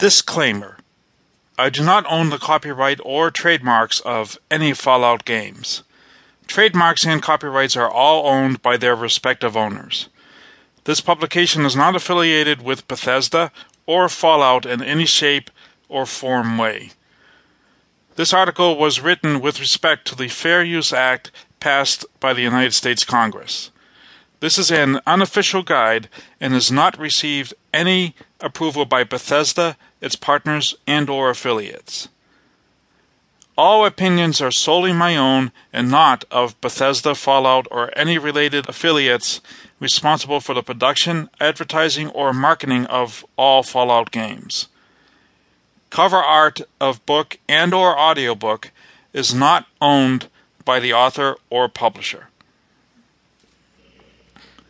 [0.00, 0.78] Disclaimer
[1.58, 5.82] I do not own the copyright or trademarks of any Fallout games.
[6.46, 10.08] Trademarks and copyrights are all owned by their respective owners.
[10.84, 13.52] This publication is not affiliated with Bethesda
[13.84, 15.50] or Fallout in any shape
[15.86, 16.92] or form way.
[18.16, 21.30] This article was written with respect to the Fair Use Act
[21.60, 23.70] passed by the United States Congress.
[24.40, 26.08] This is an unofficial guide
[26.40, 32.08] and has not received any approval by Bethesda, its partners, and or affiliates.
[33.56, 39.42] All opinions are solely my own and not of Bethesda, Fallout, or any related affiliates
[39.78, 44.68] responsible for the production, advertising, or marketing of all Fallout games.
[45.90, 48.70] Cover art of book and or audiobook
[49.12, 50.30] is not owned
[50.64, 52.29] by the author or publisher.